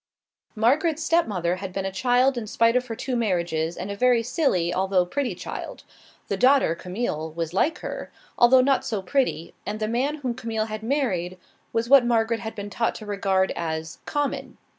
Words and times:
Margaret's 0.55 1.03
stepmother 1.03 1.57
had 1.57 1.71
been 1.71 1.85
a 1.85 1.91
child 1.91 2.35
in 2.35 2.47
spite 2.47 2.75
of 2.75 2.87
her 2.87 2.95
two 2.95 3.15
marriages, 3.15 3.77
and 3.77 3.91
a 3.91 3.95
very 3.95 4.23
silly, 4.23 4.73
although 4.73 5.05
pretty 5.05 5.35
child. 5.35 5.83
The 6.27 6.37
daughter, 6.37 6.73
Camille, 6.73 7.31
was 7.31 7.53
like 7.53 7.77
her, 7.81 8.11
although 8.35 8.61
not 8.61 8.83
so 8.83 9.03
pretty, 9.03 9.53
and 9.63 9.79
the 9.79 9.87
man 9.87 10.15
whom 10.25 10.33
Camille 10.33 10.65
had 10.65 10.81
married 10.81 11.37
was 11.71 11.87
what 11.87 12.03
Margaret 12.03 12.39
had 12.39 12.55
been 12.55 12.71
taught 12.71 12.95
to 12.95 13.05
regard 13.05 13.51
as 13.55 13.99
"common." 14.07 14.57